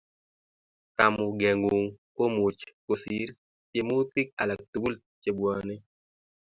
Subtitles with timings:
[0.95, 3.29] Kamugengung komuchu kosir
[3.69, 5.75] tiemutik alak tugul che bwoni